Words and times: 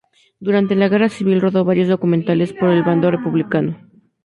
Durante 0.39 0.73
la 0.73 0.89
Guerra 0.89 1.09
Civil 1.09 1.41
rodó 1.41 1.63
varios 1.63 1.87
documentales 1.87 2.53
para 2.53 2.73
el 2.73 2.81
bando 2.81 3.11
republicano. 3.11 3.77